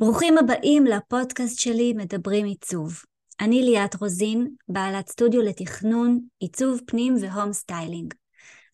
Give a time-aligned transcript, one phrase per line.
[0.00, 3.02] ברוכים הבאים לפודקאסט שלי מדברים עיצוב.
[3.40, 8.14] אני ליאת רוזין, בעלת סטודיו לתכנון, עיצוב פנים ו home styling.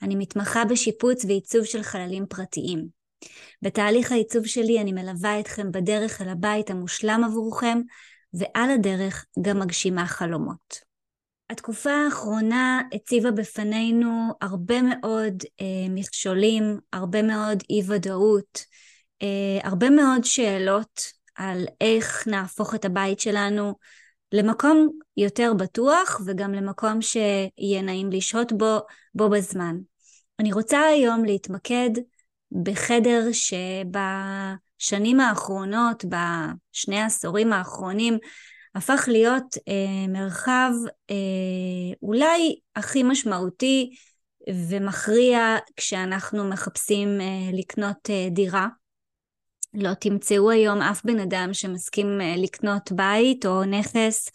[0.02, 2.86] אני מתמחה בשיפוץ ועיצוב של חללים פרטיים.
[3.62, 7.78] בתהליך העיצוב שלי אני מלווה אתכם בדרך אל הבית המושלם עבורכם,
[8.34, 10.78] ועל הדרך גם מגשימה חלומות.
[11.50, 18.64] התקופה האחרונה הציבה בפנינו הרבה מאוד אה, מכשולים, הרבה מאוד אי ודאות,
[19.22, 23.74] אה, הרבה מאוד שאלות על איך נהפוך את הבית שלנו
[24.32, 28.78] למקום יותר בטוח וגם למקום שיהיה נעים לשהות בו
[29.14, 29.76] בו בזמן.
[30.38, 31.90] אני רוצה היום להתמקד
[32.62, 38.18] בחדר שבשנים האחרונות, בשני העשורים האחרונים,
[38.74, 40.70] הפך להיות אה, מרחב
[41.10, 41.16] אה,
[42.02, 43.90] אולי הכי משמעותי
[44.68, 48.66] ומכריע כשאנחנו מחפשים אה, לקנות אה, דירה.
[49.74, 54.30] לא תמצאו היום אף בן אדם שמסכים אה, לקנות בית או נכס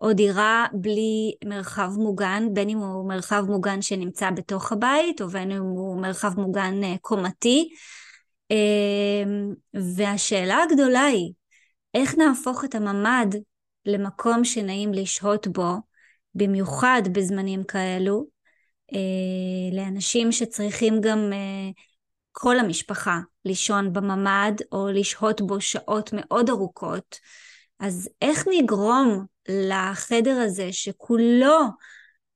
[0.00, 5.50] או דירה בלי מרחב מוגן, בין אם הוא מרחב מוגן שנמצא בתוך הבית או בין
[5.50, 7.68] אם הוא מרחב מוגן אה, קומתי.
[8.50, 9.54] אמ,
[9.96, 11.32] והשאלה הגדולה היא,
[11.94, 13.34] איך נהפוך את הממ"ד
[13.86, 15.72] למקום שנעים לשהות בו,
[16.34, 18.26] במיוחד בזמנים כאלו,
[18.92, 21.32] אה, לאנשים שצריכים גם
[22.36, 27.18] כל המשפחה לישון בממ"ד או לשהות בו שעות מאוד ארוכות,
[27.80, 31.58] אז איך נגרום לחדר הזה שכולו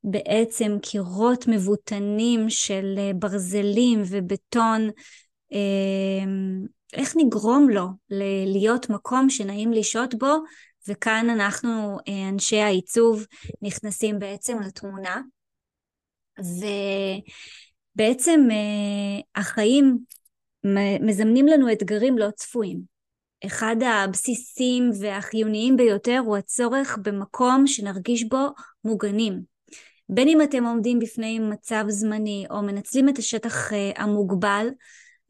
[0.04, 4.88] בעצם קירות מבוטנים של אה, ברזלים ובטון,
[5.52, 7.86] אמ, איך נגרום לו
[8.46, 10.36] להיות מקום שנעים לשהות בו,
[10.88, 13.26] וכאן אנחנו, אה, אנשי העיצוב,
[13.62, 15.20] נכנסים בעצם לתמונה.
[16.40, 16.64] ו...
[17.98, 19.98] בעצם אה, החיים
[21.00, 22.80] מזמנים לנו אתגרים לא צפויים.
[23.46, 28.48] אחד הבסיסים והחיוניים ביותר הוא הצורך במקום שנרגיש בו
[28.84, 29.40] מוגנים.
[30.08, 34.68] בין אם אתם עומדים בפני מצב זמני או מנצלים את השטח אה, המוגבל,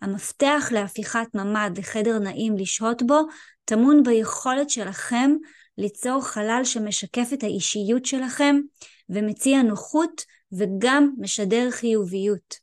[0.03, 3.21] המפתח להפיכת ממ"ד לחדר נעים לשהות בו
[3.65, 5.31] טמון ביכולת שלכם
[5.79, 8.57] ליצור חלל שמשקף את האישיות שלכם
[9.09, 10.23] ומציע נוחות
[10.53, 12.55] וגם משדר חיוביות.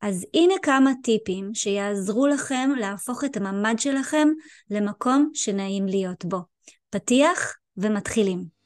[0.00, 4.28] אז הנה כמה טיפים שיעזרו לכם להפוך את הממ"ד שלכם
[4.70, 6.38] למקום שנעים להיות בו.
[6.90, 8.61] פתיח ומתחילים.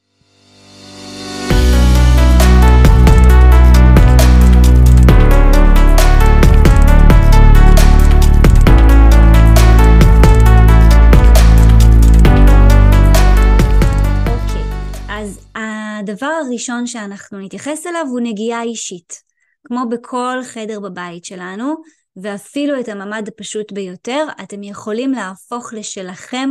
[16.47, 19.21] הראשון שאנחנו נתייחס אליו הוא נגיעה אישית.
[19.67, 21.75] כמו בכל חדר בבית שלנו,
[22.15, 26.49] ואפילו את הממ"ד הפשוט ביותר, אתם יכולים להפוך לשלכם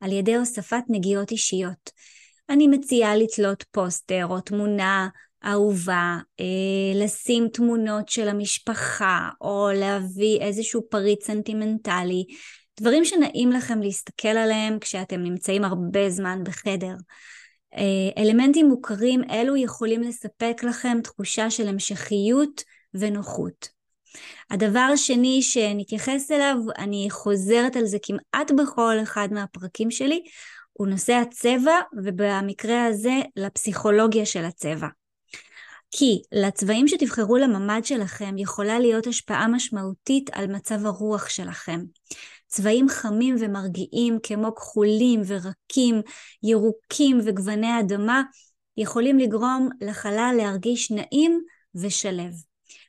[0.00, 1.90] על ידי הוספת נגיעות אישיות.
[2.50, 5.08] אני מציעה לתלות פוסטר או תמונה
[5.44, 12.24] אהובה, אה, לשים תמונות של המשפחה, או להביא איזשהו פריט סנטימנטלי,
[12.80, 16.94] דברים שנעים לכם להסתכל עליהם כשאתם נמצאים הרבה זמן בחדר.
[17.74, 22.62] אה, אלמנטים מוכרים אלו יכולים לספק לכם תחושה של המשכיות
[22.94, 23.68] ונוחות.
[24.50, 30.22] הדבר השני שנתייחס אליו, אני חוזרת על זה כמעט בכל אחד מהפרקים שלי,
[30.72, 34.88] הוא נושא הצבע, ובמקרה הזה לפסיכולוגיה של הצבע.
[35.90, 41.80] כי לצבעים שתבחרו לממ"ד שלכם יכולה להיות השפעה משמעותית על מצב הרוח שלכם.
[42.48, 46.00] צבעים חמים ומרגיעים כמו כחולים ורקים,
[46.42, 48.22] ירוקים וגווני אדמה,
[48.76, 51.40] יכולים לגרום לחלל להרגיש נעים
[51.74, 52.32] ושלב.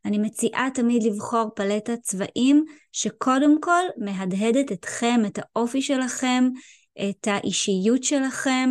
[0.05, 6.49] אני מציעה תמיד לבחור פלטת צבעים שקודם כל מהדהדת אתכם, את האופי שלכם,
[7.09, 8.69] את האישיות שלכם,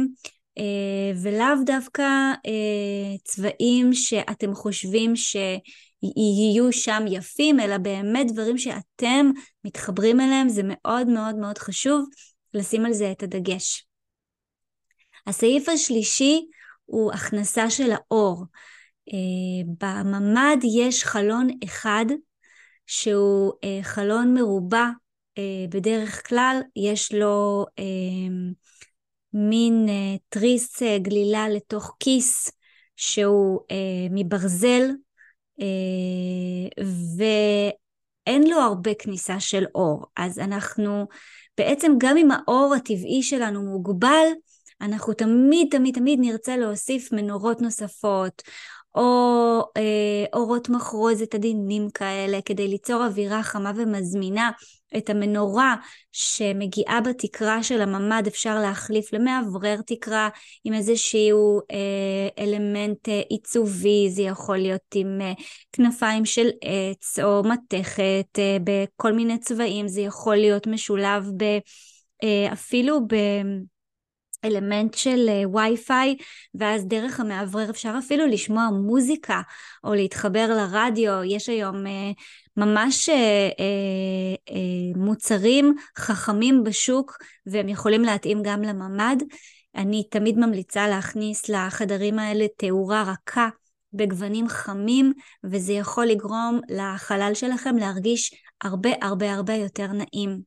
[0.59, 2.03] אה, ולאו דווקא
[2.47, 5.37] אה, צבעים שאתם חושבים ש...
[6.03, 9.31] יהיו שם יפים, אלא באמת דברים שאתם
[9.65, 12.09] מתחברים אליהם, זה מאוד מאוד מאוד חשוב
[12.55, 13.87] לשים על זה את הדגש.
[15.27, 16.47] הסעיף השלישי
[16.85, 18.45] הוא הכנסה של האור.
[19.13, 22.05] אה, בממ"ד יש חלון אחד
[22.87, 24.87] שהוא אה, חלון מרובע,
[25.39, 27.67] אה, בדרך כלל יש לו
[29.33, 29.89] מין
[30.29, 32.51] תריס גלילה לתוך כיס
[32.97, 33.61] שהוא
[34.11, 34.83] מברזל
[37.17, 40.07] ואין לו הרבה כניסה של אור.
[40.17, 41.07] אז אנחנו,
[41.59, 44.27] בעצם גם אם האור הטבעי שלנו מוגבל,
[44.81, 48.43] אנחנו תמיד תמיד תמיד נרצה להוסיף מנורות נוספות,
[48.95, 54.51] או אה, אורות מחרוזת עדינים כאלה, כדי ליצור אווירה חמה ומזמינה.
[54.97, 55.75] את המנורה
[56.13, 60.29] שמגיעה בתקרה של הממ"ד אפשר להחליף למאוורר תקרה
[60.65, 65.33] עם איזשהו אה, אלמנט אה, עיצובי, זה יכול להיות עם אה,
[65.73, 71.43] כנפיים של עץ או מתכת אה, בכל מיני צבעים, זה יכול להיות משולב ב,
[72.25, 73.15] אה, אפילו ב...
[74.45, 76.17] אלמנט של uh, וי-פיי,
[76.55, 79.41] ואז דרך המאוורר אפשר אפילו לשמוע מוזיקה
[79.85, 81.25] או להתחבר לרדיו.
[81.25, 81.89] יש היום uh,
[82.59, 89.17] ממש uh, uh, uh, מוצרים חכמים בשוק, והם יכולים להתאים גם לממ"ד.
[89.77, 93.49] אני תמיד ממליצה להכניס לחדרים האלה תאורה רכה.
[93.93, 95.13] בגוונים חמים,
[95.45, 100.41] וזה יכול לגרום לחלל שלכם להרגיש הרבה הרבה הרבה יותר נעים.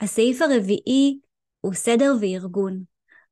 [0.00, 1.18] הסעיף הרביעי
[1.60, 2.82] הוא סדר וארגון.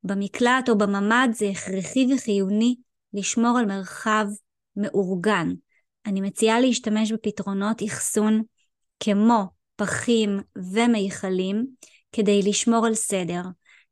[0.03, 2.75] במקלט או בממ"ד זה הכרחי וחיוני
[3.13, 4.25] לשמור על מרחב
[4.75, 5.49] מאורגן.
[6.07, 8.43] אני מציעה להשתמש בפתרונות אחסון
[8.99, 9.43] כמו
[9.75, 10.39] פחים
[10.73, 11.67] ומיכלים
[12.11, 13.41] כדי לשמור על סדר.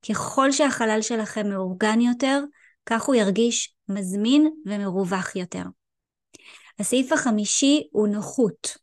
[0.10, 2.44] ככל שהחלל שלכם מאורגן יותר,
[2.86, 5.64] כך הוא ירגיש מזמין ומרווח יותר.
[6.80, 8.78] הסעיף החמישי הוא נוחות.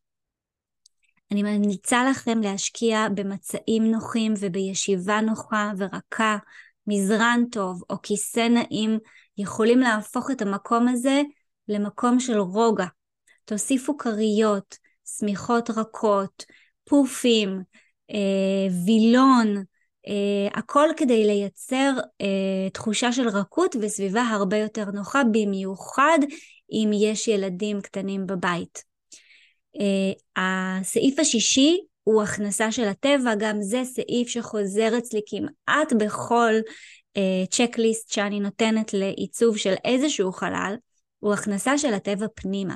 [1.31, 6.37] אני ממליצה לכם להשקיע במצעים נוחים ובישיבה נוחה ורכה
[6.87, 8.99] מזרן טוב או כיסא נעים
[9.38, 11.23] יכולים להפוך את המקום הזה
[11.69, 12.87] למקום של רוגע.
[13.44, 14.78] תוסיפו כריות,
[15.18, 16.44] שמיכות רכות,
[16.84, 17.62] פופים,
[18.10, 19.64] אה, וילון,
[20.08, 26.18] אה, הכל כדי לייצר אה, תחושה של רכות וסביבה הרבה יותר נוחה, במיוחד
[26.72, 28.84] אם יש ילדים קטנים בבית.
[29.80, 36.52] אה, הסעיף השישי הוא הכנסה של הטבע, גם זה סעיף שחוזר אצלי כמעט בכל
[37.50, 40.74] צ'קליסט uh, שאני נותנת לעיצוב של איזשהו חלל,
[41.18, 42.74] הוא הכנסה של הטבע פנימה.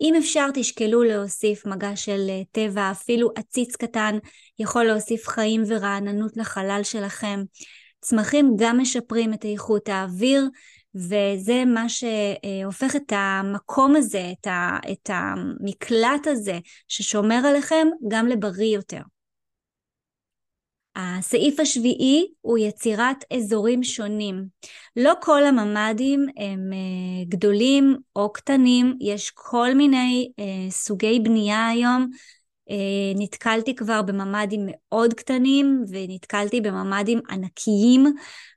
[0.00, 4.18] אם אפשר תשקלו להוסיף מגע של uh, טבע, אפילו עציץ קטן
[4.58, 7.42] יכול להוסיף חיים ורעננות לחלל שלכם.
[8.00, 10.48] צמחים גם משפרים את איכות האוויר
[10.94, 14.32] וזה מה שהופך את המקום הזה,
[14.92, 16.58] את המקלט הזה
[16.88, 19.00] ששומר עליכם גם לבריא יותר.
[20.96, 24.46] הסעיף השביעי הוא יצירת אזורים שונים.
[24.96, 32.10] לא כל הממ"דים הם אה, גדולים או קטנים, יש כל מיני אה, סוגי בנייה היום.
[32.70, 38.14] אה, נתקלתי כבר בממ"דים מאוד קטנים ונתקלתי בממ"דים ענקיים.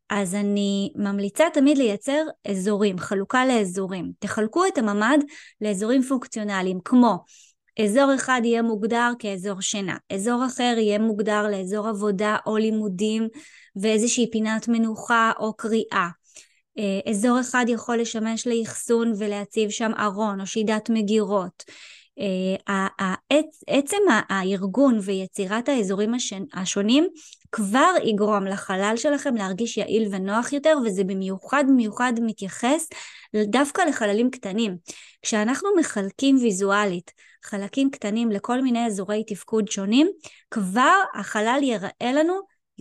[0.10, 4.12] אז אני ממליצה תמיד לייצר אזורים, חלוקה לאזורים.
[4.20, 5.20] תחלקו את הממ"ד
[5.62, 7.18] לאזורים פונקציונליים, כמו
[7.84, 13.28] אזור אחד יהיה מוגדר כאזור שינה, אזור אחר יהיה מוגדר לאזור עבודה או לימודים
[13.82, 16.08] ואיזושהי פינת מנוחה או קריאה.
[16.78, 21.64] אה, אזור אחד יכול לשמש לאחסון ולהציב שם ארון או שידת מגירות.
[22.20, 23.16] אה,
[23.68, 23.98] עצם
[24.30, 26.14] הארגון ויצירת האזורים
[26.54, 27.08] השונים
[27.52, 32.88] כבר יגרום לחלל שלכם להרגיש יעיל ונוח יותר וזה במיוחד במיוחד מתייחס
[33.36, 34.78] דווקא לחללים קטנים.
[35.22, 37.12] כשאנחנו מחלקים ויזואלית
[37.44, 40.08] חלקים קטנים לכל מיני אזורי תפקוד שונים,
[40.52, 42.40] כבר החלל ייראה לנו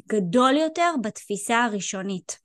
[0.09, 2.39] גדול יותר בתפיסה הראשונית.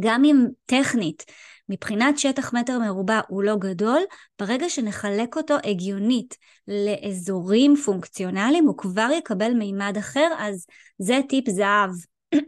[0.00, 1.24] גם אם טכנית
[1.68, 4.02] מבחינת שטח מטר מרובע הוא לא גדול,
[4.38, 6.36] ברגע שנחלק אותו הגיונית
[6.68, 10.66] לאזורים פונקציונליים, הוא כבר יקבל מימד אחר, אז
[10.98, 11.90] זה טיפ זהב.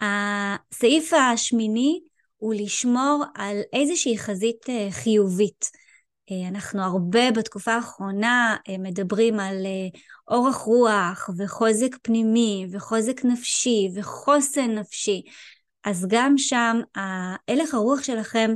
[0.00, 2.00] הסעיף השמיני
[2.36, 5.70] הוא לשמור על איזושהי חזית אה, חיובית.
[6.30, 9.66] אה, אנחנו הרבה בתקופה האחרונה אה, מדברים על
[10.30, 15.22] אורך רוח וחוזק פנימי וחוזק נפשי וחוסן נפשי
[15.84, 16.80] אז גם שם
[17.48, 18.54] הלך הרוח שלכם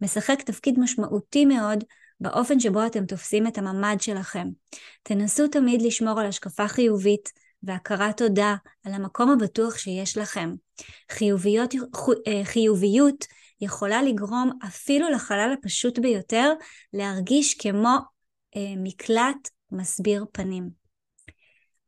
[0.00, 1.84] משחק תפקיד משמעותי מאוד
[2.20, 4.48] באופן שבו אתם תופסים את הממ"ד שלכם.
[5.02, 7.32] תנסו תמיד לשמור על השקפה חיובית
[7.62, 8.54] והכרת תודה
[8.84, 10.54] על המקום הבטוח שיש לכם.
[11.10, 11.74] חיוביות,
[12.26, 13.26] אה, חיוביות
[13.60, 16.52] יכולה לגרום אפילו לחלל הפשוט ביותר
[16.92, 17.96] להרגיש כמו
[18.56, 20.70] אה, מקלט מסביר פנים.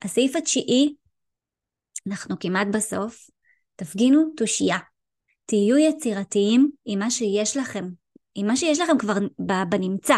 [0.03, 0.95] הסעיף התשיעי,
[2.07, 3.31] אנחנו כמעט בסוף,
[3.77, 4.79] תפגינו תושייה.
[5.47, 7.85] תהיו יצירתיים עם מה שיש לכם,
[8.35, 9.15] עם מה שיש לכם כבר
[9.69, 10.17] בנמצא.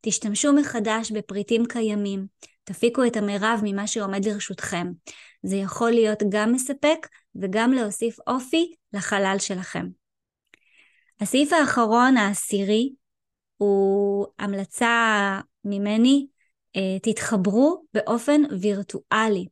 [0.00, 2.26] תשתמשו מחדש בפריטים קיימים,
[2.64, 4.86] תפיקו את המרב ממה שעומד לרשותכם.
[5.42, 9.86] זה יכול להיות גם מספק וגם להוסיף אופי לחלל שלכם.
[11.20, 12.92] הסעיף האחרון, העשירי,
[13.56, 16.26] הוא המלצה ממני,
[16.76, 19.46] אה, תתחברו באופן וירטואלי.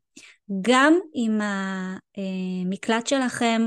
[0.60, 3.62] גם אם המקלט שלכם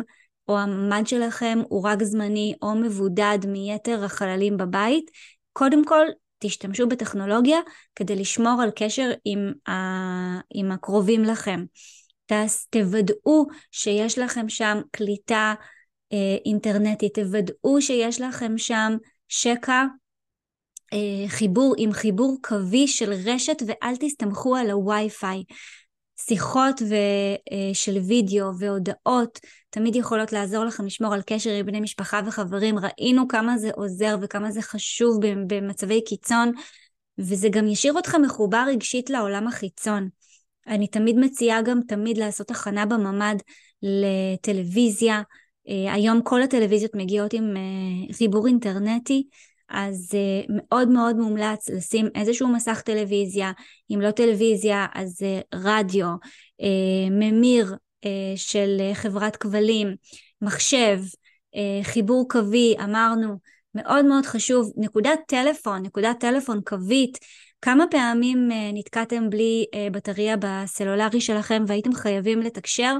[0.47, 5.11] או הממ"ד שלכם הוא רק זמני או מבודד מיתר החללים בבית,
[5.53, 6.05] קודם כל
[6.39, 7.59] תשתמשו בטכנולוגיה
[7.95, 9.73] כדי לשמור על קשר עם, ה...
[10.53, 11.63] עם הקרובים לכם.
[12.69, 15.65] תוודאו שיש לכם שם קליטה אה,
[16.45, 18.97] אינטרנטית, תוודאו שיש לכם שם
[19.27, 19.83] שקע
[20.93, 25.43] אה, חיבור עם חיבור קווי של רשת ואל תסתמכו על הווי-פיי.
[26.27, 26.95] שיחות ו,
[27.51, 29.39] אה, של וידאו והודעות
[29.69, 32.75] תמיד יכולות לעזור לכם לשמור על קשר עם בני משפחה וחברים.
[32.79, 36.51] ראינו כמה זה עוזר וכמה זה חשוב במצבי קיצון,
[37.17, 40.09] וזה גם ישאיר אותך מחובר רגשית לעולם החיצון.
[40.67, 43.35] אני תמיד מציעה גם תמיד לעשות הכנה בממ"ד
[43.81, 45.21] לטלוויזיה.
[45.67, 49.27] אה, היום כל הטלוויזיות מגיעות עם אה, חיבור אינטרנטי,
[49.71, 53.51] אז uh, מאוד מאוד מומלץ לשים איזשהו מסך טלוויזיה,
[53.91, 55.21] אם לא טלוויזיה אז
[55.53, 56.07] רדיו,
[57.11, 57.75] ממיר
[58.35, 59.95] של חברת כבלים,
[60.41, 60.99] מחשב,
[61.83, 63.35] חיבור קווי, אמרנו,
[63.75, 67.17] מאוד מאוד חשוב, נקודת טלפון, נקודת טלפון קווית,
[67.61, 72.97] כמה פעמים נתקעתם בלי בטריה בסלולרי שלכם והייתם חייבים לתקשר?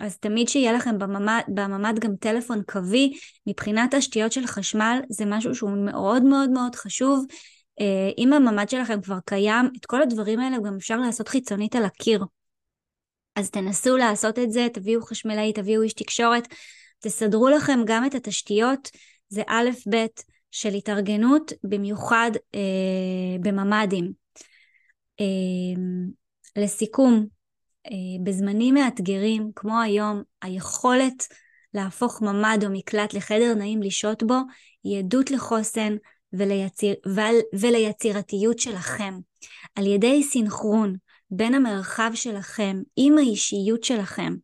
[0.00, 5.54] אז תמיד שיהיה לכם בממ"ד, בממ"ד גם טלפון קווי, מבחינת תשתיות של חשמל זה משהו
[5.54, 7.26] שהוא מאוד מאוד מאוד חשוב.
[7.80, 11.84] אה, אם הממ"ד שלכם כבר קיים, את כל הדברים האלה גם אפשר לעשות חיצונית על
[11.84, 12.24] הקיר.
[13.36, 16.48] אז תנסו לעשות את זה, תביאו חשמלאי, תביאו איש תקשורת,
[17.00, 18.90] תסדרו לכם גם את התשתיות,
[19.28, 20.06] זה א' ב'
[20.50, 24.12] של התארגנות, במיוחד אה, בממ"דים.
[25.20, 25.82] אה,
[26.56, 27.26] לסיכום,
[28.24, 31.26] בזמנים מאתגרים כמו היום, היכולת
[31.74, 34.38] להפוך ממ"ד או מקלט לחדר נעים לשהות בו
[34.84, 35.96] היא עדות לחוסן
[36.32, 39.14] וליציר, ול, וליצירתיות שלכם.
[39.74, 40.96] על ידי סינכרון
[41.30, 44.34] בין המרחב שלכם עם האישיות שלכם,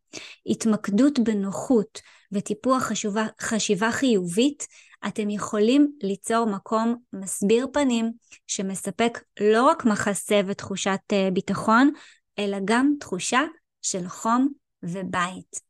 [0.47, 2.01] התמקדות בנוחות
[2.33, 4.67] וטיפוח חשובה, חשיבה חיובית,
[5.07, 8.13] אתם יכולים ליצור מקום מסביר פנים
[8.47, 11.91] שמספק לא רק מחסה ותחושת אה, ביטחון,
[12.39, 13.43] אלא גם תחושה
[13.83, 14.49] של חום
[14.83, 15.61] ובית.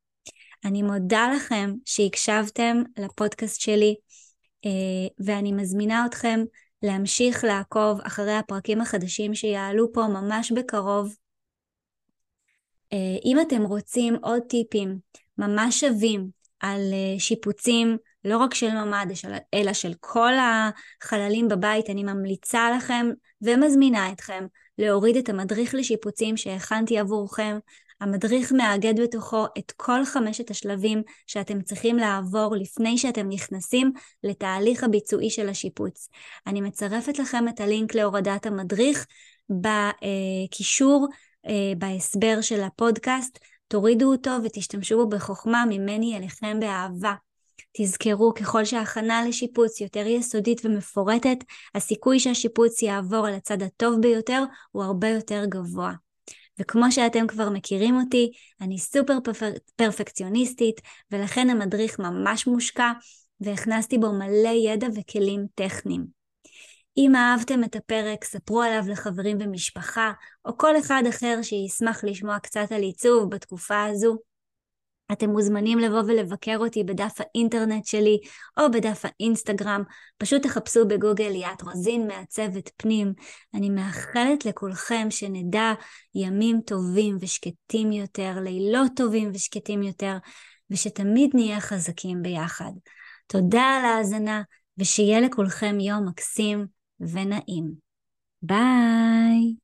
[0.64, 3.94] אני מודה לכם שהקשבתם לפודקאסט שלי,
[4.66, 4.70] אה,
[5.18, 6.40] ואני מזמינה אתכם
[6.82, 11.16] להמשיך לעקוב אחרי הפרקים החדשים שיעלו פה ממש בקרוב.
[12.92, 14.98] אה, אם אתם רוצים עוד טיפים
[15.38, 16.28] ממש שווים
[16.60, 19.06] על אה, שיפוצים, לא רק של ממ"ד,
[19.54, 23.06] אלא של כל החללים בבית, אני ממליצה לכם
[23.42, 24.46] ומזמינה אתכם
[24.78, 27.58] להוריד את המדריך לשיפוצים שהכנתי עבורכם.
[28.00, 33.92] המדריך מאגד בתוכו את כל חמשת השלבים שאתם צריכים לעבור לפני שאתם נכנסים
[34.24, 36.08] לתהליך הביצועי של השיפוץ.
[36.46, 39.06] אני מצרפת לכם את הלינק להורדת המדריך
[39.50, 41.08] בקישור
[41.46, 43.38] אה, בהסבר של הפודקאסט.
[43.68, 47.14] תורידו אותו ותשתמשו בו בחוכמה ממני אליכם באהבה.
[47.76, 51.38] תזכרו, ככל שההכנה לשיפוץ יותר יסודית ומפורטת,
[51.74, 54.42] הסיכוי שהשיפוץ יעבור על הצד הטוב ביותר
[54.72, 55.92] הוא הרבה יותר גבוה.
[56.58, 58.30] וכמו שאתם כבר מכירים אותי,
[58.60, 59.18] אני סופר
[59.76, 60.80] פרפקציוניסטית,
[61.10, 62.92] ולכן המדריך ממש מושקע,
[63.40, 66.06] והכנסתי בו מלא ידע וכלים טכניים.
[66.96, 70.12] אם אהבתם את הפרק, ספרו עליו לחברים ומשפחה,
[70.44, 74.16] או כל אחד אחר שישמח לשמוע קצת על עיצוב בתקופה הזו.
[75.14, 78.18] אתם מוזמנים לבוא ולבקר אותי בדף האינטרנט שלי
[78.60, 79.82] או בדף האינסטגרם,
[80.18, 83.12] פשוט תחפשו בגוגל ליאת רוזין מעצבת פנים.
[83.54, 85.72] אני מאחלת לכולכם שנדע
[86.14, 90.16] ימים טובים ושקטים יותר, לילות טובים ושקטים יותר,
[90.70, 92.72] ושתמיד נהיה חזקים ביחד.
[93.26, 94.42] תודה על ההאזנה,
[94.78, 96.66] ושיהיה לכולכם יום מקסים
[97.00, 97.74] ונעים.
[98.42, 99.63] ביי!